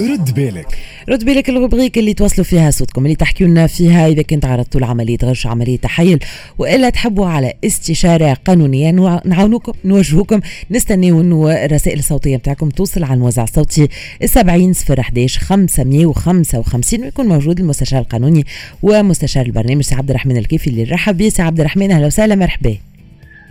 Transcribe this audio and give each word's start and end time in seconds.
رد 0.00 0.34
بالك. 0.34 0.66
رد 1.08 1.24
بالك 1.24 1.48
ال 1.48 1.54
rubrique 1.54 1.98
اللي 1.98 2.14
توصلوا 2.14 2.44
فيها 2.44 2.70
صوتكم 2.70 3.04
اللي 3.04 3.16
تحكيوا 3.16 3.48
لنا 3.48 3.66
فيها 3.66 4.08
إذا 4.08 4.22
كان 4.22 4.44
تعرضتوا 4.44 4.80
لعمليه 4.80 5.16
غش 5.24 5.46
عملية 5.46 5.76
تحيل 5.76 6.18
وإلا 6.58 6.90
تحبوا 6.90 7.26
على 7.26 7.52
استشارة 7.64 8.34
قانونية 8.44 8.90
نعاونوكم 9.24 9.72
نوجهوكم 9.84 10.40
نستنيو 10.70 11.20
انه 11.20 11.64
الرسائل 11.64 11.98
الصوتيه 11.98 12.36
بتاعكم 12.36 12.68
توصل 12.68 13.04
على 13.04 13.14
الموزع 13.14 13.42
الصوتي 13.42 13.88
70 14.24 14.72
0 14.72 15.00
11 15.00 15.40
555 15.40 17.00
ويكون 17.02 17.26
موجود 17.26 17.60
المستشار 17.60 18.00
القانوني 18.00 18.44
ومستشار 18.82 19.46
البرنامج 19.46 19.82
سي 19.82 19.94
عبد 19.94 20.10
الرحمن 20.10 20.36
الكيفي 20.36 20.70
اللي 20.70 20.84
نرحب 20.84 21.16
به 21.16 21.28
سي 21.28 21.42
عبد 21.42 21.60
الرحمن 21.60 21.90
أهلا 21.90 22.06
وسهلا 22.06 22.34
مرحبا. 22.34 22.76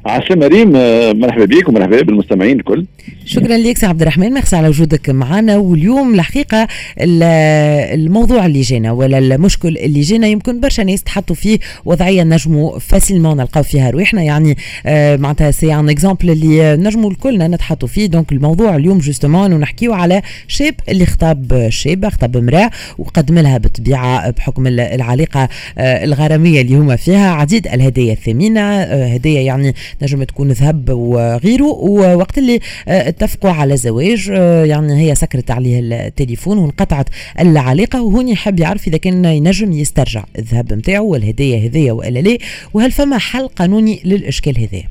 عسلامة 0.05 0.33
ريم 0.33 0.71
مرحبا 1.19 1.45
بك 1.45 1.69
ومرحبا 1.69 2.01
بالمستمعين 2.01 2.59
الكل. 2.59 2.85
شكرا 3.25 3.57
لك 3.57 3.77
سي 3.77 3.85
عبد 3.85 4.01
الرحمن 4.01 4.29
ميرسي 4.33 4.55
على 4.55 4.67
وجودك 4.67 5.09
معنا. 5.09 5.57
واليوم 5.57 6.13
الحقيقة 6.13 6.67
الموضوع 6.99 8.45
اللي 8.45 8.61
جينا 8.61 8.91
ولا 8.91 9.17
المشكل 9.17 9.77
اللي 9.77 10.01
جينا 10.01 10.27
يمكن 10.27 10.59
برشا 10.59 10.81
ناس 10.81 11.03
تحطوا 11.03 11.35
فيه 11.35 11.59
وضعية 11.85 12.23
نجموا 12.23 12.79
facilement 12.79 13.37
نلقاو 13.37 13.63
فيها 13.63 13.89
رويحنا 13.89 14.23
يعني 14.23 14.57
آه 14.85 15.15
معناتها 15.17 15.51
c'est 15.51 15.73
un 15.75 15.89
exemple 15.89 16.29
اللي 16.29 16.75
نجموا 16.75 17.11
الكلنا 17.11 17.47
نتحطوا 17.47 17.87
فيه. 17.87 18.05
donc 18.05 18.31
الموضوع 18.31 18.75
اليوم 18.75 18.97
justement 18.97 19.53
ونحكيو 19.53 19.93
على 19.93 20.21
شاب 20.47 20.75
اللي 20.89 21.05
خطاب 21.05 21.67
شابه 21.69 22.09
خطاب 22.09 22.37
امرأة 22.37 22.69
وقدم 22.97 23.39
لها 23.39 23.57
بالطبيعه 23.57 24.29
بحكم 24.29 24.67
العلاقة 24.67 25.49
آه 25.77 26.03
الغرامية 26.03 26.61
اللي 26.61 26.75
هما 26.75 26.95
فيها. 26.95 27.31
عديد 27.31 27.67
الهدايا 27.67 28.13
الثمينة 28.13 28.61
آه 28.61 29.07
هدايا 29.13 29.41
يعني 29.41 29.73
نجم 30.01 30.23
تكون 30.23 30.51
ذهب 30.51 30.89
وغيره 30.89 31.65
ووقت 31.65 32.37
اللي 32.37 32.59
آه، 32.87 33.09
اتفقوا 33.09 33.51
على 33.51 33.77
زواج 33.77 34.31
آه، 34.33 34.65
يعني 34.65 35.01
هي 35.01 35.15
سكرت 35.15 35.51
عليه 35.51 35.79
التليفون 35.79 36.57
وانقطعت 36.57 37.09
العلاقة 37.39 38.03
وهون 38.03 38.27
يحب 38.27 38.59
يعرف 38.59 38.87
إذا 38.87 38.97
كان 38.97 39.25
ينجم 39.25 39.71
يسترجع 39.71 40.23
الذهب 40.39 40.73
نتاعو 40.73 41.07
والهديه 41.07 41.67
هذيا 41.67 41.91
وإلا 41.91 42.19
لا 42.19 42.37
وهل 42.73 42.91
فما 42.91 43.17
حل 43.17 43.47
قانوني 43.47 43.99
للإشكال 44.05 44.59
هذا 44.59 44.83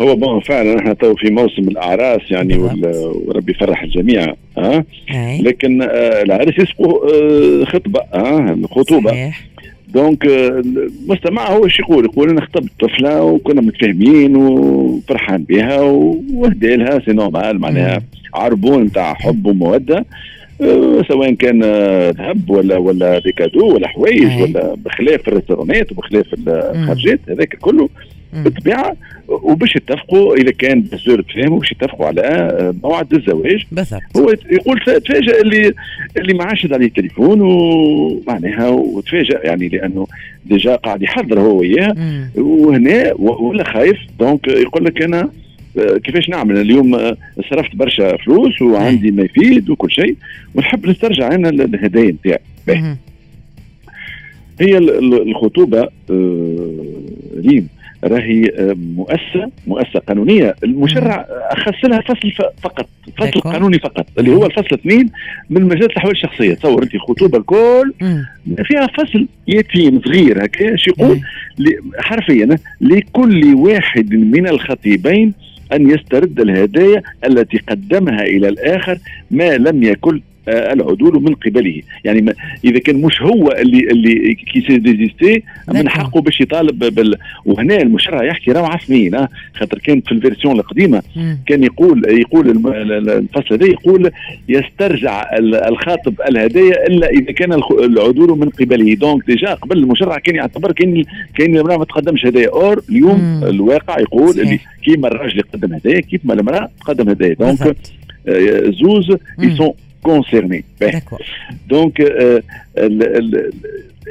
هو 0.00 0.16
بون 0.16 0.40
فعلا 0.40 0.78
إحنا 0.78 0.92
تو 0.94 1.14
في 1.14 1.30
موسم 1.30 1.62
الأعراس 1.62 2.20
يعني 2.30 2.58
وربي 2.58 3.52
يفرح 3.52 3.82
الجميع 3.82 4.34
ها 4.58 4.84
أه؟ 5.10 5.40
لكن 5.40 5.82
آه 5.82 6.22
العرس 6.22 6.54
يسبقوا 6.58 7.10
آه 7.12 7.64
خطبة 7.64 8.00
ها؟ 8.14 8.52
الخطوبة 8.52 9.10
صحيح. 9.10 9.51
donc 9.94 10.26
المستمع 10.26 11.48
هو 11.48 11.64
إيش 11.64 11.80
يقول؟ 11.80 12.04
يقول 12.04 12.30
أنا 12.30 12.40
خطبت 12.40 12.70
طفله 12.80 13.22
وكنا 13.22 13.60
متفاهمين 13.60 14.36
وفرحان 14.36 15.42
بها 15.42 15.80
وهدي 15.80 16.76
لها 16.76 17.00
c'est 17.04 17.12
normal 17.12 17.60
معناها 17.60 18.02
عربون 18.34 18.82
نتاع 18.82 19.14
حب 19.14 19.46
ومودة 19.46 20.04
أه، 20.60 21.02
سواء 21.08 21.34
كان 21.34 21.62
ذهب 22.10 22.50
ولا 22.50 22.76
ولا 22.76 23.18
des 23.18 23.35
cadeaux 23.35 23.74
ولا 23.74 23.88
حوايج 23.88 24.42
ولا 24.42 24.74
بخلاف 24.84 25.28
الريستورانات 25.28 25.92
وبخلاف 25.92 26.26
الخرجات 26.48 27.20
هذاك 27.28 27.56
كله 27.60 27.88
بالطبيعة 28.32 28.96
وباش 29.28 29.76
يتفقوا 29.76 30.36
إذا 30.36 30.50
كان 30.50 30.80
بزور 30.80 31.22
تفاهموا 31.22 31.58
باش 31.58 31.72
يتفقوا 31.72 32.06
على 32.06 32.74
موعد 32.82 33.14
الزواج. 33.14 33.64
بالضبط. 33.72 34.02
هو 34.16 34.34
يقول 34.50 34.80
تفاجئ 34.80 35.40
اللي 35.42 35.72
اللي 36.16 36.34
ما 36.34 36.44
عادش 36.44 36.72
عليه 36.72 36.86
التليفون 36.86 37.40
ومعناها 37.40 38.68
وتفاجئ 38.68 39.46
يعني 39.46 39.68
لأنه 39.68 40.06
déjà 40.46 40.76
قاعد 40.76 41.02
يحضر 41.02 41.40
هو 41.40 41.56
وياه. 41.56 41.94
وهنا 42.36 43.12
ولا 43.18 43.64
خايف. 43.64 43.98
donc 44.20 44.48
يقول 44.48 44.84
لك 44.84 45.02
أنا 45.02 45.30
كيفاش 45.76 46.28
نعمل؟ 46.28 46.60
اليوم 46.60 47.14
صرفت 47.50 47.76
برشا 47.76 48.16
فلوس 48.16 48.62
وعندي 48.62 49.10
ما 49.10 49.22
يفيد 49.22 49.70
وكل 49.70 49.90
شيء. 49.90 50.16
ونحب 50.54 50.86
نسترجع 50.86 51.34
أنا 51.34 51.48
الهدايا 51.48 52.10
نتاعي. 52.10 52.38
هي 54.60 54.78
الخطوبة 54.78 55.88
آه، 56.10 56.84
ريم. 57.36 57.68
راهي 58.04 58.44
آه، 58.58 58.76
مؤسسة 58.96 59.50
مؤسسة 59.66 59.98
قانونية. 59.98 60.54
المشرع 60.64 61.26
اخص 61.30 61.84
لها 61.84 62.00
فصل 62.00 62.30
فقط 62.62 62.88
فصل 63.18 63.40
قانوني 63.40 63.78
فقط 63.78 64.06
اللي 64.18 64.30
هو 64.34 64.46
الفصل 64.46 64.74
اثنين 64.76 65.10
من 65.50 65.62
مجال 65.62 65.84
الأحوال 65.84 66.12
الشخصية. 66.12 66.54
تصور 66.54 66.82
أنت 66.82 66.94
الخطوبه 66.94 67.38
الكل 67.38 67.92
فيها 68.64 68.86
فصل 68.86 69.26
يتيم 69.48 70.00
صغير 70.04 70.44
هكا 70.44 70.76
يقول 70.88 71.20
حرفيا 71.98 72.58
لكل 72.80 73.54
واحد 73.54 74.14
من 74.14 74.48
الخطيبين 74.48 75.34
أن 75.72 75.90
يسترد 75.90 76.40
الهدايا 76.40 77.02
التي 77.26 77.58
قدمها 77.58 78.22
إلى 78.22 78.48
الآخر 78.48 78.98
ما 79.30 79.56
لم 79.56 79.82
يكن 79.82 80.16
آه، 80.16 80.31
العدول 80.48 81.22
من 81.22 81.34
قبله. 81.34 81.82
يعني 82.04 82.22
ما 82.22 82.34
إذا 82.64 82.78
كان 82.78 82.96
مش 83.02 83.22
هو 83.22 83.52
اللي 83.58 83.78
اللي 83.90 84.34
كي 84.34 84.78
ديزيستي 84.78 85.42
من 85.68 85.88
حقه 85.88 86.20
باش 86.20 86.40
يطالب 86.40 86.78
بال 86.94 87.16
وهنا 87.44 87.82
المشرع 87.82 88.24
يحكي 88.24 88.52
روعه 88.52 88.78
سنين 88.78 89.14
آه، 89.14 89.28
خاطر 89.54 89.78
كان 89.78 90.00
في 90.00 90.12
ال 90.12 90.18
version 90.18 90.58
القديمة 90.58 91.02
كان 91.46 91.64
يقول 91.64 92.02
يقول 92.08 92.50
الفصل 93.08 93.54
هذا 93.54 93.66
يقول 93.66 94.10
يسترجع 94.48 95.30
الخاطب 95.68 96.14
الهدايا 96.28 96.86
إلا 96.86 97.10
إذا 97.10 97.32
كان 97.32 97.52
العدول 97.52 98.38
من 98.38 98.48
قبله. 98.48 98.94
donc 98.94 99.26
déjà 99.26 99.54
قبل 99.54 99.78
المشرع 99.78 100.18
كان 100.18 100.34
يعتبر 100.36 100.72
كان 100.72 101.04
كان 101.38 101.56
المرأة 101.56 101.76
ما 101.76 101.84
تقدمش 101.84 102.26
هدايا. 102.26 102.48
or 102.48 102.82
اليوم 102.90 103.20
مم. 103.20 103.44
الواقع 103.44 104.00
يقول 104.00 104.40
اللي 104.40 104.58
كيما 104.84 105.08
الراجل 105.08 105.38
يقدم 105.38 105.74
هدايا 105.74 106.00
كيف 106.00 106.20
ما 106.24 106.34
المرأة 106.34 106.70
تقدم 106.80 107.08
هدايا. 107.08 107.34
donc 107.34 107.76
آه، 108.28 108.72
زوز 108.82 109.16
ils 109.38 109.53
sont 109.53 109.72
concernés 110.02 110.64
donc 111.68 112.00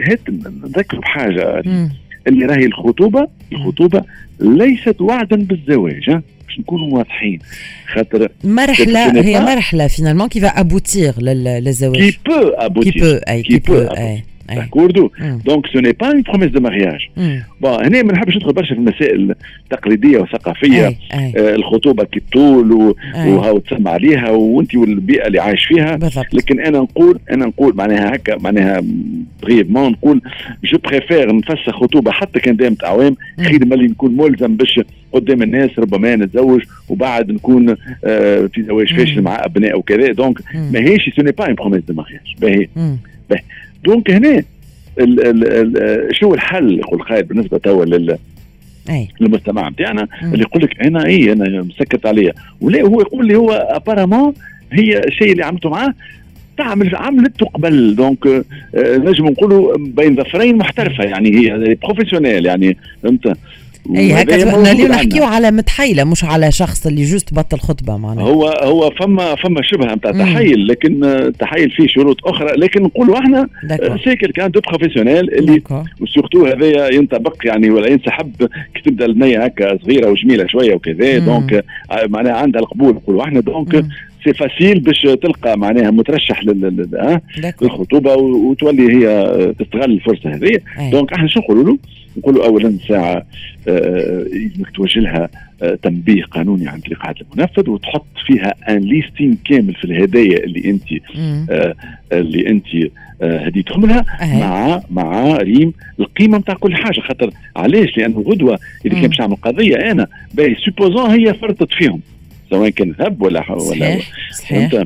هات 0.07 0.19
نذكر 0.63 1.00
بحاجة. 1.00 1.63
اللي 2.28 2.46
راهي 2.46 2.66
الخطوبة 2.66 3.28
الخطوبة 3.52 4.03
ليست 4.40 5.02
وعدا 5.02 5.35
بالزواج 5.35 6.09
باش 6.09 6.59
نكونوا 6.59 6.97
واضحين. 6.97 7.40
خاطر 7.94 8.29
مرحلة 8.44 9.22
هي 9.22 9.40
مرحلة 9.40 9.88
finalement 9.88 10.28
qui 10.28 10.40
va 10.40 10.48
aboutir 10.59 11.22
للزواج. 11.22 11.97
كي 11.97 12.18
بو 12.25 12.47
ابوتير 12.47 12.94
كي 12.94 13.00
بو 13.00 13.19
أي 13.29 13.44
كي 13.44 13.59
بو 13.59 13.88
داكوردو 14.56 15.12
دونك 15.46 15.68
سو 15.68 15.80
ني 15.80 15.92
با 15.92 16.08
اون 16.08 16.22
بروميس 16.22 16.50
دو 16.52 16.60
مارياج 16.60 17.10
بون 17.62 17.86
هنا 17.86 18.04
ما 18.04 18.14
نحبش 18.14 18.36
ندخل 18.36 18.54
برشا 18.54 18.76
في 18.76 18.80
المسائل 18.82 19.36
التقليديه 19.64 20.18
والثقافيه 20.18 20.88
أي. 20.88 20.98
أي. 21.14 21.34
آه 21.38 21.56
الخطوبه 21.56 22.04
كي 22.04 22.22
طول 22.34 22.96
وهاو 23.16 23.58
تسمى 23.58 23.90
عليها 23.90 24.30
وانت 24.30 24.76
والبيئه 24.76 25.28
اللي 25.28 25.40
عايش 25.40 25.66
فيها 25.66 25.96
بالضبط. 25.96 26.34
لكن 26.34 26.60
أنا 26.60 26.80
نقول 26.80 27.20
أنا 27.32 27.46
نقول 27.46 27.76
معناها 27.76 28.16
هكا 28.16 28.38
معناها 28.38 28.82
ما 29.50 29.90
نقول 29.90 30.22
je 30.64 30.78
préfère 30.78 31.36
نفسخ 31.36 31.70
خطوبه 31.70 32.12
حتى 32.12 32.40
كان 32.40 32.56
دامت 32.56 32.84
اعوام 32.84 33.16
خير 33.42 33.66
ملي 33.66 33.88
نكون 33.88 34.18
ملزم 34.18 34.56
باش 34.56 34.80
قدام 35.14 35.42
الناس 35.42 35.80
ربما 35.80 36.16
نتزوج 36.16 36.62
وبعد 36.90 37.32
نكون 37.32 37.76
آه 38.06 38.50
في 38.54 38.64
زواج 38.64 38.94
فاشل 38.94 39.22
مع 39.22 39.46
ابناء 39.46 39.80
وكذا 39.80 40.12
donc 40.12 40.40
ماهيش 40.72 41.10
ce 41.16 41.22
n'est 41.22 41.32
pas 41.32 41.46
une 41.46 41.56
promesse 41.56 41.82
de 41.88 41.94
mariage 41.94 42.36
باهي 42.42 42.68
donc 43.84 44.12
هنا 44.12 44.44
ال 45.00 45.28
ال 45.28 45.47
ال 45.78 46.16
شو 46.16 46.34
الحل 46.34 46.80
يقول 46.80 47.02
خالد 47.02 47.28
بالنسبة 47.28 47.58
توا 47.58 47.86
لل 47.86 48.18
أي. 48.90 49.08
للمجتمع 49.22 49.69
بتاعنا 49.69 50.08
اللي 50.24 50.42
يقول 50.42 50.64
لك 50.64 50.81
أنا 50.81 51.06
اي 51.06 51.31
أنا 51.31 51.62
مسكت 51.62 52.06
عليا 52.06 52.34
ولا 52.62 52.81
هو 52.81 53.02
يقول 53.02 53.28
لي 53.28 53.36
هو 53.36 53.52
apparemment 53.52 54.34
هي 54.72 55.00
الشيء 55.00 55.31
اللي 55.31 55.46
عملته 55.46 55.70
معاه 55.70 55.94
تعمل 56.58 56.96
عملته 56.96 57.46
قبل 57.46 57.96
donc 57.96 58.28
آه 58.28 58.44
نجم 58.97 59.25
نقولوا 59.28 59.78
بين 59.78 60.16
ظفرين 60.16 60.58
محترفة 60.58 61.03
يعني 61.03 61.36
هي 61.36 61.75
professionnelle 61.84 62.46
يعني 62.46 62.78
فهمت 63.03 63.38
أي 63.96 64.14
هكا 64.14 64.36
اليوم 64.72 64.92
نحكيو 64.92 65.24
على 65.24 65.52
متحيلة 65.52 66.03
مش 66.03 66.24
على 66.24 66.52
شخص 66.52 66.88
اللي 66.88 67.03
juste 67.04 67.34
بطل 67.34 67.59
خطبة 67.59 67.97
معناها. 67.97 68.23
هو 68.26 68.47
هو 68.47 68.91
فما 69.00 69.35
فما 69.35 69.61
شبهه 69.61 69.96
نتاع 69.96 70.11
تحيل 70.11 70.67
لكن 70.67 71.03
التحيل 71.03 71.72
فيه 71.72 71.88
شروط 71.88 72.28
أخرى. 72.28 72.52
لكن 72.58 72.84
نقولوا 72.84 73.20
إحنا 73.20 73.47
سيكل 74.03 74.32
كان 74.32 74.52
des 74.52 74.59
professionnelles 74.59 75.34
اللي 75.34 75.61
et 76.02 76.11
surtout 76.11 76.46
هذايا 76.46 76.94
ينطبق 76.94 77.35
يعني 77.46 77.70
ولا 77.70 77.88
ينسحب 77.88 78.32
كي 78.73 78.82
تبدأ 78.85 79.06
البنية 79.06 79.44
هكا 79.44 79.78
صغيرة 79.84 80.09
وجميلة 80.09 80.47
شوية 80.47 80.76
وكذا 80.76 81.17
donc 81.18 81.53
آه، 81.91 82.08
معناها 82.08 82.34
عندها 82.34 82.61
القبول. 82.61 82.94
نقولوا 82.94 83.23
إحنا 83.23 83.40
donc 83.40 83.85
c'est 84.23 84.34
facile 84.34 84.79
باش 84.79 85.02
تلقى 85.02 85.58
معناها 85.58 85.91
مترشح 85.91 86.44
للخطوبة 87.61 88.16
وتولي 88.16 88.94
هي 88.96 89.35
تستغل 89.59 89.91
الفرصة 89.91 90.29
هذه. 90.29 90.59
donc 90.91 91.14
إحنا 91.14 91.28
شو 91.28 91.40
نقولوا 91.40 91.64
له؟ 91.64 91.78
نقولوا 92.17 92.46
اولا 92.46 92.78
ساعة 92.87 93.25
يلزمك 93.67 94.67
آه، 94.67 94.72
توجه 94.75 94.99
لها 94.99 95.29
آه، 95.61 95.75
تنبيه 95.75 96.23
قانوني 96.23 96.67
عن 96.67 96.79
طريق 96.79 97.05
عدل 97.05 97.25
المنفذ 97.34 97.69
وتحط 97.69 98.05
فيها 98.25 98.53
un 98.70 98.78
listing 98.78 99.38
كامل 99.49 99.73
في 99.73 99.84
الهدايا 99.85 100.43
اللي 100.43 100.69
أنت 100.69 100.84
آه 101.49 101.75
اللي 102.11 102.49
أنت 102.49 102.66
آه 103.22 103.40
هديتهم 103.46 103.85
لها 103.85 104.05
مع 104.40 104.81
مع 104.91 105.37
même 105.38 105.73
القيمة 105.99 106.37
نتاع 106.37 106.55
كل 106.55 106.75
حاجة. 106.75 106.99
خاطر 106.99 107.29
علاش؟ 107.55 107.97
لأنه 107.97 108.22
غدوة 108.28 108.59
اذا 108.85 108.93
كان 108.96 109.08
باش 109.08 109.19
نعمل 109.19 109.35
قضية 109.35 109.75
أنا. 109.75 110.08
باهي 110.34 110.55
supposons 110.56 111.09
هي 111.09 111.34
فرطت 111.34 111.73
فيهم. 111.73 112.02
سواء 112.49 112.69
كان 112.69 112.91
ذهب 112.99 113.22
ولا 113.22 113.41
صحيح. 113.41 113.59
ولا 113.81 113.99
صحيح. 114.31 114.84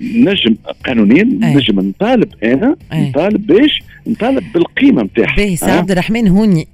نجم 0.00 0.56
قانونيا 0.86 1.22
نجم 1.24 1.80
نطالب 1.80 2.28
أنا 2.44 2.76
نطالب 2.92 3.46
باش 3.46 3.82
نطالب 4.06 4.42
بالقيمة 4.54 5.02
نتاعها 5.02 5.36
باهي 5.36 5.56
سي 5.56 5.70
عبد 5.70 5.90
الرحمن 5.90 6.28
هوني 6.28 6.66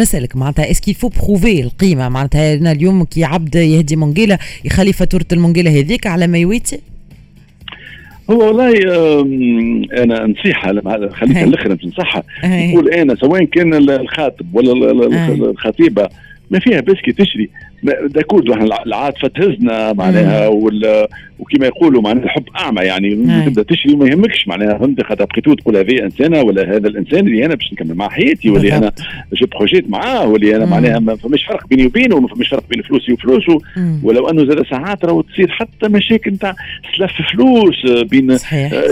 نسألك 0.00 0.36
معناتها 0.36 0.70
est-ce 0.70 0.83
qu'il 0.83 0.94
faut 0.94 1.08
prouver 1.08 1.60
القيمة؟ 1.60 2.08
معناتها 2.08 2.54
أنا 2.54 2.72
اليوم 2.72 3.04
كي 3.04 3.24
عبد 3.24 3.54
يهدي 3.54 3.96
منقالة 3.96 4.38
يخلي 4.64 4.92
فاتوره 4.92 5.26
المنقالة 5.32 5.70
هذيك 5.80 6.06
على 6.06 6.26
ما 6.26 6.38
يويتي 6.38 6.80
هو 8.30 8.46
والله 8.46 8.72
أنا 10.02 10.26
نصيحة 10.26 10.72
خليك 11.08 11.36
الآخر 11.36 11.78
نصحها. 11.84 12.22
نقول 12.44 12.88
أنا 12.88 13.14
سواء 13.14 13.44
كان 13.44 13.74
الخاطب 13.74 14.46
ولا 14.54 14.72
الخطيبة 15.50 16.08
ما 16.50 16.58
فيها 16.58 16.80
بس 16.80 16.96
كي 17.04 17.12
تشري. 17.12 17.50
d'accord 18.06 18.50
العاطفه 18.86 19.28
تهزنا 19.28 19.92
معناها 19.92 20.48
وكما 21.38 21.66
يقولوا 21.66 22.02
معناها 22.02 22.24
الحب 22.24 22.44
أعمى 22.60 22.82
يعني. 22.82 23.14
تبدأ 23.46 23.62
تشري 23.62 23.92
وما 23.92 24.08
يهمكش. 24.08 24.48
معناها 24.48 24.78
فهمت 24.78 25.02
خاطر 25.02 25.24
بقيتو 25.24 25.54
تقول 25.54 25.76
هذه 25.76 26.02
إنسانة 26.02 26.42
ولا 26.42 26.76
هذا 26.76 26.88
الإنسان 26.88 27.26
اللي 27.26 27.46
أنا 27.46 27.54
باش 27.54 27.72
نكمل 27.72 27.94
معاه 27.94 28.08
حياتي 28.08 28.50
ولا 28.50 28.76
أنا 28.78 28.92
je 29.32 29.46
projette 29.46 29.90
معاه 29.90 30.28
ولا 30.28 30.56
أنا 30.56 30.66
معناها 30.66 30.98
ما 30.98 31.16
فماش 31.16 31.44
فرق 31.44 31.66
بيني 31.66 31.86
وبينه 31.86 32.16
وما 32.16 32.28
فماش 32.28 32.48
فرق 32.48 32.64
بين 32.70 32.82
فلوسي 32.82 33.12
وفلوسه. 33.12 33.58
ولو 34.02 34.28
أنه 34.28 34.44
زاد 34.44 34.66
ساعات 34.70 35.04
راهو 35.04 35.20
تصير 35.20 35.50
حتى 35.50 35.88
مشاكل 35.88 36.30
نتاع 36.30 36.54
سلف 36.96 37.12
فلوس 37.32 37.86
بين 37.86 38.30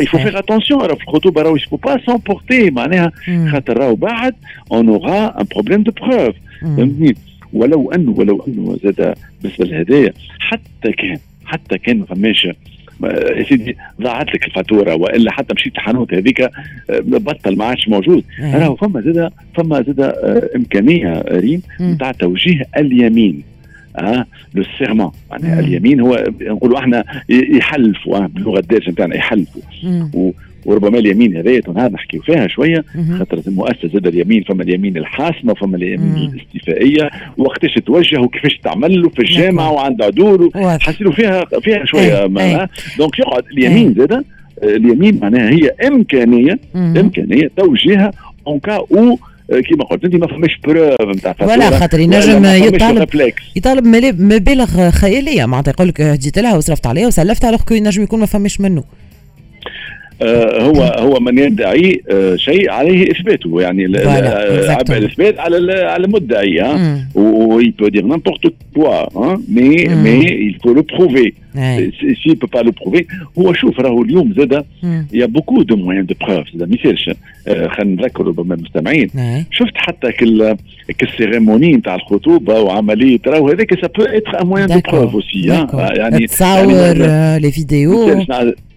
يفو 0.03 0.19
فيغ 0.19 0.39
اتونسيون 0.39 0.81
راه 0.81 0.95
في 0.95 1.03
الخطوبه 1.03 1.43
راهو 1.43 1.57
يسبو 1.57 1.77
با 1.77 2.01
سامبورتي 2.07 2.71
معناها 2.71 3.13
خاطر 3.53 3.79
راهو 3.79 3.95
بعد 3.95 4.35
اون 4.73 4.89
اورا 4.89 5.41
ان 5.41 5.47
بروبليم 5.51 5.83
دو 5.83 5.93
بروف 5.93 6.35
فهمتني؟ 6.63 7.15
ولو 7.53 7.91
انه 7.91 8.15
ولو 8.17 8.45
أنه 8.49 8.79
زاد 8.85 9.15
بالنسبة 9.43 9.65
للهدايا. 9.65 10.13
حتى 10.39 10.93
كان 10.93 11.17
حتى 11.45 11.79
كان 11.79 11.99
ما 11.99 12.07
فماش 12.07 12.49
يا 13.05 13.45
سيدي 13.49 13.77
ضاعت 14.03 14.35
لك 14.35 14.47
الفاتورة 14.47 14.95
وإلا 14.95 15.33
حتى 15.33 15.55
مشيت 15.55 15.75
الحانوت 15.75 16.15
هذيك 16.15 16.41
آه، 16.41 16.51
بطل 16.89 17.57
ما 17.57 17.65
عادش 17.65 17.89
موجود. 17.89 18.25
راهو 18.41 18.77
فما 18.77 19.01
زاد 19.01 19.31
فما 19.57 19.83
زاد 19.83 20.01
آه، 20.01 20.51
إمكانية 20.57 21.25
ريم 21.29 21.63
نتاع 21.81 22.13
توجيه 22.13 22.63
اليمين. 22.77 23.43
آه 23.97 24.27
le 24.55 24.65
serment 24.79 25.11
معناها 25.31 25.61
اليمين 25.61 26.01
هو 26.01 26.25
نقولوا 26.41 26.79
إحنا 26.79 27.05
يحلفوا 27.29 28.17
آه 28.17 28.27
باللغة 28.27 28.59
الدارجة 28.59 28.91
نتاعنا 28.91 29.17
يحلفوا. 29.17 29.63
وربما 30.67 30.99
اليمين 30.99 31.37
هذايا 31.37 31.63
نهار 31.75 31.93
نحكيو 31.93 32.23
فيها 32.23 32.49
شوية. 32.49 32.85
خاطر 33.19 33.41
المؤسسة 33.47 33.89
زاد 33.93 34.07
اليمين 34.07 34.43
فما 34.43 34.63
اليمين 34.63 34.97
الحاسمة 34.97 35.55
فما 35.55 35.77
اليمين 35.77 36.33
الاستيفائية. 36.35 37.11
وقتاش 37.37 37.75
توجه 37.87 38.21
وكيفاش 38.21 38.59
تعمل 38.65 39.11
في 39.11 39.23
الجامعة 39.23 39.73
وعند 39.73 40.03
عدول 40.03 40.51
حسيلوا 40.55 41.13
فيها 41.13 41.45
فيها 41.63 41.85
شوية 41.85 42.27
donc 42.99 43.19
يقعد 43.19 43.45
اليمين 43.53 43.95
زاد 43.95 44.25
اليمين 44.63 45.21
معناها 45.23 45.51
هي 45.51 45.71
إمكانية 45.87 46.59
إمكانية 46.77 47.51
توجيهها 47.57 48.13
اون 48.47 48.59
كا 48.59 48.75
أو 48.75 49.19
كيما 49.69 49.85
قلت 49.85 50.05
أنت 50.05 50.15
ما 50.15 50.27
فماش 50.27 50.59
preuve 50.65 51.17
نتاع 51.17 51.35
ولا 51.41 51.79
خاطر 51.79 52.01
ينجم 52.01 52.45
يطالب 52.45 53.09
يطالب 53.57 53.87
مبالغ 54.21 54.91
خيالية. 54.91 55.47
معناتها 55.47 55.73
يقول 55.73 55.89
لك 55.89 56.01
هديت 56.01 56.39
لها 56.39 56.57
وصرفت 56.57 56.87
عليها 56.87 57.07
وسلفتها 57.07 57.49
على 57.49 57.59
ينجم 57.71 58.03
يكون 58.03 58.21
ما 58.21 58.27
فماش 58.27 58.61
منه. 58.61 58.85
هو 60.61 60.83
هو 60.83 61.21
من 61.21 61.39
يدعي 61.39 62.03
آه، 62.11 62.37
شيء 62.37 62.71
عليه 62.71 63.11
إثباته. 63.11 63.61
يعني 63.61 63.85
عبء 64.69 64.97
الإثبات 64.97 65.39
على 65.39 65.73
على 65.73 66.05
المدعي 66.05 66.63
oui 67.15 67.75
peut 67.79 67.89
dire 67.89 68.03
n'importe 68.03 68.55
quoi 68.75 69.37
mais 69.49 69.85
mais 69.87 70.51
il 70.51 70.55
faut 70.63 70.75
le 70.75 70.83
prouver. 70.83 71.31
s'il 72.25 72.35
peut 72.35 72.47
pas 72.47 72.59
le 72.59 72.71
prouver 72.71 73.05
هو 73.39 73.53
شوف 73.53 73.81
راهو 73.81 74.03
اليوم 74.03 74.35
زاد 74.39 74.65
il 75.13 75.27
y 75.27 75.30
a 75.30 75.34
beaucoup 75.34 75.63
de 75.63 75.77
moyens 75.77 76.07
de 76.07 76.15
preuve 76.21 76.47
زاد 76.55 76.69
ما 76.69 76.77
يصيرش. 76.77 77.11
خلينا 77.47 78.03
نذكر 78.03 78.27
ربما 78.27 78.55
المستمعين. 78.55 79.11
شفت 79.51 79.73
حتى 79.75 80.13
كل 80.13 80.57
ال 81.03 81.10
cérémonie 81.10 81.73
نتاع 81.73 81.95
الخطوبة 81.95 82.61
وعملية 82.61 83.19
راهو 83.27 83.49
هذاك 83.49 83.81
ça 83.81 83.87
peut 83.87 84.03
être 84.03 84.43
un 84.43 84.47
moyen 84.47 84.67
de 84.67 84.81
preuve 84.93 85.15
aussi 85.15 85.67
يعني 85.97 86.27
تصور 86.27 86.93
لي 87.39 87.53
فيديو 87.53 88.25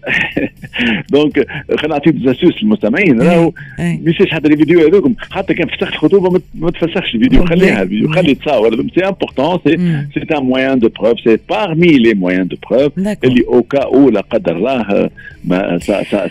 دونك 1.12 1.46
خلينا 1.78 1.88
نعطي 1.88 2.10
des 2.10 2.26
astuces 2.26 2.62
للمستمعين. 2.62 3.22
راهو 3.22 3.52
ما 3.78 4.10
يصيرش 4.10 4.30
حتى 4.30 4.48
les 4.48 4.56
vidéos 4.56 4.86
هذوكم. 4.88 5.14
حتى 5.30 5.54
كان 5.54 5.68
فسخ 5.68 5.88
الخطوبة 5.88 6.40
ما 6.54 6.70
تفسخش 6.70 7.14
الفيديو. 7.14 7.46
خليها 7.46 7.82
الفيديو. 7.82 8.12
خلي 8.12 8.34
تصور 8.34 8.86
c'est 8.94 9.04
important 9.04 9.58
c'est 9.64 9.76
c'est 10.14 10.36
un 10.36 10.42
moyen 10.42 10.78
de 10.78 10.88
preuve 10.88 11.20
c'est 11.20 11.38
parmi 11.48 11.98
les 11.98 12.14
moyens 12.14 12.48
de 12.48 12.56
preuve 12.70 12.92
اللي 12.98 13.44
au 13.48 13.62
cas 13.62 13.82
où 13.82 14.10
لا 14.10 14.20
قدر 14.20 14.56
الله 14.56 15.10
mais 15.44 15.78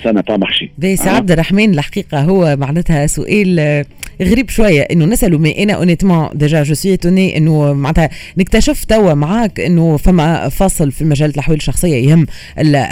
ça 0.04 0.12
n'a 0.12 0.22
pas 0.22 0.38
marché 0.38 0.72
سي 0.82 1.10
عبد 1.10 1.32
الرحمن 1.32 1.74
الحقيقة 1.74 2.22
هو 2.22 2.56
معناتها 2.60 3.08
سؤال 3.08 3.86
غريب 4.22 4.50
شوية 4.50 4.82
إنه 4.82 5.06
نسألوا 5.06 5.40
mais 5.40 5.64
أنا 5.64 5.74
honnêtement 5.74 6.30
déjà 6.34 6.64
je 6.64 6.74
suis 6.74 6.98
étonné 6.98 7.38
إنه 7.38 7.74
معناتها 7.74 8.10
نكتشف 8.38 8.84
توا 8.84 9.14
معاك 9.14 9.60
إنه 9.60 9.98
فما 9.98 10.50
فصل 10.50 10.92
في 10.92 11.06
مجال 11.06 11.30
الاحوال 11.30 11.58
الشخصيه 11.58 11.96
يهم 11.96 12.28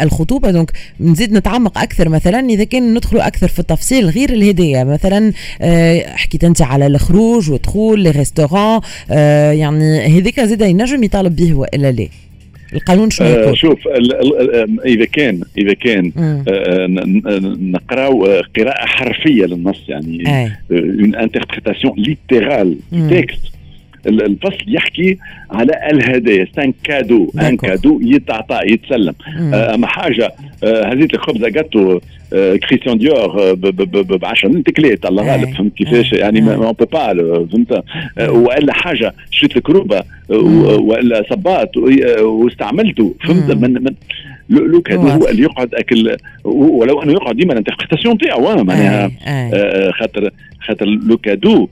الخطوبة. 0.02 0.52
donc 0.52 0.72
نزيد 1.00 1.34
نتعمق 1.34 1.78
أكثر. 1.78 2.10
مثلا 2.10 2.40
إذا 2.40 2.64
كان 2.64 2.94
ندخلوا 2.94 3.28
أكثر 3.28 3.48
في 3.48 3.60
التفصيل 3.60 4.10
غير 4.10 4.30
الهديه 4.30 4.84
مثلا 4.84 5.34
آه، 5.62 6.16
حكيت 6.16 6.44
أنت 6.44 6.62
على 6.62 6.88
الخروج 6.88 7.52
ودخول 7.52 8.00
les 8.00 8.12
restaurants 8.12 8.82
آه، 9.12 9.52
يعني 9.52 10.20
هذيك 10.20 10.40
زاد 10.40 10.62
ينجم 10.62 11.04
يطالب 11.04 11.36
به 11.36 11.54
وإلا 11.54 11.92
لا؟ 11.92 12.08
القانون 12.76 13.10
شنو 13.10 13.28
يقول؟ 13.28 13.44
آه 13.44 13.54
شوف 13.54 13.88
ال 13.88 14.16
ال 14.16 14.86
إذا 14.86 15.06
كان 15.06 15.42
إذا 15.58 15.74
كان 15.74 16.12
آه 16.18 16.88
نقراو 17.62 18.26
قراءة 18.58 18.86
حرفية 18.86 19.46
للنص 19.46 19.84
يعني 19.88 20.24
une 20.72 21.16
interprétation 21.16 21.94
littérale 21.98 22.78
texte 23.10 23.54
الفصل 24.08 24.64
يحكي 24.68 25.18
على 25.52 25.74
الهدايا. 25.92 26.48
c'est 26.56 26.69
un 26.69 26.74
cadeau 26.84 27.32
un 27.42 27.58
cadeau 27.58 28.00
يتعطى 28.04 28.60
يتسلم. 28.66 29.14
آه، 29.54 29.76
أما 29.76 29.88
حاجة 29.88 30.32
آه، 30.64 30.86
هزيت 30.86 31.14
الخبزة 31.14 31.50
جاتو 31.50 32.00
كريستيان 32.34 32.98
ديور 32.98 33.54
ب 33.54 34.26
10 34.26 34.62
تكليت. 34.66 35.06
الله 35.06 35.32
غالب 35.32 35.56
فهمت 35.56 35.74
كيفاش؟ 35.74 36.14
يعني 36.14 36.42
mais 36.42 36.56
on 36.56 36.72
peut 36.72 36.86
pas 36.86 37.14
فهمت؟ 37.52 37.84
وإلا 38.30 38.74
حاجة 38.74 39.14
شريت 39.32 39.58
الكروبة 39.58 40.04
وإلا 40.30 41.24
صباط 41.30 41.78
واستعملته 42.22 43.16
فهمت؟ 43.28 43.52
من, 43.52 43.74
من 43.74 43.94
le 44.60 44.82
cadeau 44.82 45.02
هو 45.08 45.28
اللي 45.28 45.42
يقعد 45.42 45.76
أكل 45.76 46.18
ولو 46.44 47.02
أنه 47.04 47.12
يقعد 47.12 47.36
ديما 47.36 47.54
ال 47.54 47.58
interprétation 47.58 48.18
تاعو 48.18 48.64
معناها 48.64 49.12
خاطر 49.92 50.30
خاطر 50.60 50.86
le 50.86 51.18
cadeau 51.18 51.68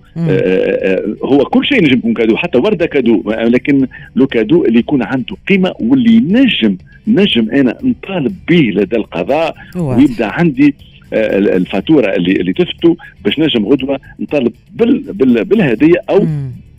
هو 1.24 1.46
كل 1.46 1.66
شيء 1.66 1.84
نجم 1.84 1.98
يكون 1.98 2.14
cadeau 2.14 2.38
حتى 2.38 2.58
وردة 2.58 2.86
cadeau 2.86 3.24
لكن 3.28 3.88
le 4.16 4.28
cadeau 4.28 4.66
اللي 4.66 4.80
يكون 4.80 5.04
عنده 5.04 5.36
قيمة 5.50 5.74
واللي 5.80 6.20
نجم 6.20 6.78
نجم 7.08 7.52
أنا 7.52 7.78
نطالب 7.84 8.36
به 8.50 8.72
لدى 8.76 8.96
القضاء 8.96 9.56
ويبدأ 9.98 10.26
عندي 10.26 10.76
الفاتورة 11.14 12.16
اللي 12.16 12.32
اللي 12.32 12.54
تثبتوا 12.54 12.96
باش 13.26 13.40
نجم 13.40 13.66
غدوة 13.68 14.00
نطالب 14.20 14.54
بال 14.74 15.00
بال 15.14 15.46
بالهدية 15.46 15.96
أو 16.10 16.28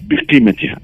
بقيمتها. 0.02 0.76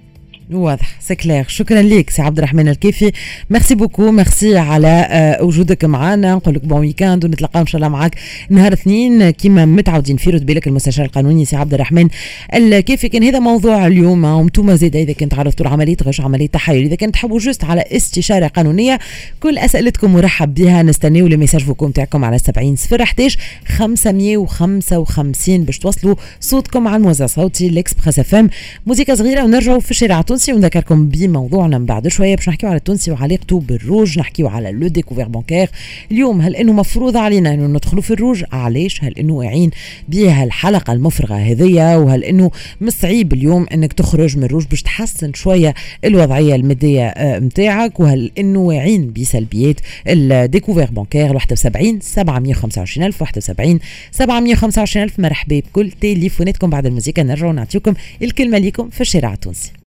واضح 0.52 1.00
c'est 1.00 1.14
clair 1.14 1.44
شكرا 1.49 1.83
لك 1.83 2.11
سي 2.11 2.23
عبد 2.23 2.38
الرحمن 2.38 2.69
الكيفي. 2.69 3.12
merci 3.50 3.75
beaucoup 3.75 4.11
merci 4.11 4.58
على 4.59 5.07
آه، 5.11 5.43
وجودك 5.43 5.85
معنا. 5.85 6.35
نقول 6.35 6.55
لك 6.55 6.64
bon 6.64 6.80
week-end 6.80 7.25
ونتلاقاو 7.25 7.62
إن 7.62 7.67
شاء 7.67 7.76
الله 7.76 7.88
معك 7.88 8.14
نهار 8.50 8.73
اثنين. 8.73 9.31
كيما 9.31 9.64
متعودين 9.64 10.17
في 10.17 10.31
رد 10.31 10.47
بالك 10.47 10.67
المستشار 10.67 11.05
القانوني 11.05 11.45
سي 11.45 11.57
عبد 11.57 11.75
الرحمن 11.75 12.09
الكيفي. 12.55 13.09
كان 13.09 13.25
هذا 13.25 13.38
موضوع 13.38 13.87
اليوم. 13.87 14.25
وأنتم 14.25 14.75
زيد 14.75 14.97
إذا 14.97 15.12
كنت 15.12 15.35
عرفتوا 15.35 15.69
عملية 15.69 15.97
غش 16.02 16.21
عملية 16.21 16.47
تحايل. 16.47 16.85
إذا 16.85 16.97
كنت 16.97 17.14
تحبوا 17.14 17.38
juste 17.38 17.64
على 17.64 17.85
استشارة 17.93 18.47
قانونية 18.47 18.99
كل 19.40 19.59
أسئلتكم 19.59 20.12
مرحب 20.12 20.55
بها. 20.55 20.83
نستنيو 20.83 21.26
les 21.26 21.37
messages 21.37 21.61
vocaux 21.61 21.90
متاعكم 21.90 22.25
على 22.25 22.38
70 22.38 22.76
صفر 22.76 23.02
11 23.02 23.38
555 23.67 25.64
باش 25.64 25.78
توصلوا 25.78 26.14
صوتكم 26.40 26.88
على 26.88 26.97
الموزع 26.97 27.26
صوتي 27.26 27.67
ال 27.66 28.18
Express 28.18 28.35
FM. 28.35 28.50
موزيكا 28.87 29.14
صغيرة 29.14 29.45
ونرجعوا 29.45 29.81
في 29.81 29.90
الشارع 29.90 30.21
التونسي 30.38 30.52
ونذكركم 30.52 31.09
بموضوعنا 31.09 31.78
من 31.78 31.87
بعد 31.87 32.09
شوية. 32.09 32.37
باش 32.37 32.49
نحكيو 32.49 32.68
على 32.68 32.76
التونسي 32.76 33.11
وعلاقته 33.11 33.61
بالروج 33.61 34.18
نحكيو 34.18 34.49
على 34.49 34.73
le 34.73 34.88
découvert 34.88 35.28
bancaire. 35.28 35.70
اليوم 36.11 36.40
هل 36.40 36.57
إنه 36.57 36.73
مفروض 36.73 37.16
علينا 37.16 37.54
إنه 37.54 37.66
ندخلوا 37.66 38.02
في 38.02 38.11
الروج؟ 38.11 38.45
علاش؟ 38.52 39.04
هل 39.04 39.18
إنه 39.18 39.33
واعين 39.33 39.71
بها 40.09 40.45
الحلقة 40.45 40.92
المفرغة 40.92 41.35
هذيا 41.35 41.97
وهل 41.97 42.25
إنه 42.25 42.50
مصعيب 42.80 43.33
اليوم 43.33 43.66
إنك 43.73 43.92
تخرج 43.92 44.37
من 44.37 44.45
الروج 44.45 44.66
باش 44.66 44.83
تحسن 44.83 45.33
شوية 45.33 45.75
الوضعية 46.04 46.54
المادية 46.54 47.14
نتاعك 47.38 48.00
وهل 48.00 48.30
إنه 48.38 48.59
واعين 48.59 49.12
بسلبيات 49.12 49.80
ال 50.06 50.15
découvert 50.15 50.90
bancaire؟ 50.90 51.35
71 51.35 52.00
725 52.00 53.07
ألف 53.07 53.23
71 53.23 53.78
725 54.11 55.04
ألف. 55.04 55.21
مرحبا 55.21 55.61
بكل 55.61 55.90
تليفوناتكم 55.90 56.71
بعد 56.71 56.87
الموسيقى. 56.87 57.23
نرجعوا 57.23 57.52
نعطيكم 57.52 57.95
الكلمة 58.23 58.59
ليكم 58.59 58.90
في 58.90 59.00
الشارع 59.00 59.33
التونسي. 59.33 59.73